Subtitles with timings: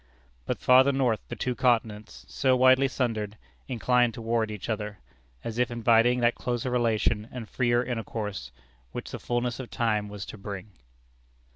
[0.47, 4.97] But farther north the two continents, so widely sundered, incline toward each other,
[5.43, 8.51] as if inviting that closer relation and freer intercourse
[8.93, 10.71] which the fulness of time was to bring.